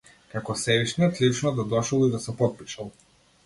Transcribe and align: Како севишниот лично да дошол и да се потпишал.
Како 0.29 0.55
севишниот 0.61 1.21
лично 1.25 1.53
да 1.59 1.67
дошол 1.77 2.09
и 2.09 2.11
да 2.17 2.25
се 2.27 2.39
потпишал. 2.43 2.95